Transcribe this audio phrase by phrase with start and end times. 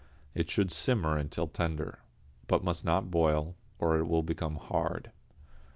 [0.33, 1.99] It should simmer until tender,
[2.47, 5.11] but must not boil, or it will become hard.